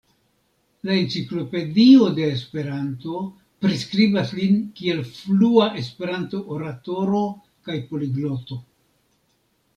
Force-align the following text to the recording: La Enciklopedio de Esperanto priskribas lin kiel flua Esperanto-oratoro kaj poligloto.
La 0.89 0.93
Enciklopedio 0.99 2.07
de 2.19 2.25
Esperanto 2.37 3.19
priskribas 3.67 4.33
lin 4.39 4.57
kiel 4.81 5.05
flua 5.19 5.69
Esperanto-oratoro 5.83 7.23
kaj 7.71 7.79
poligloto. 7.93 8.61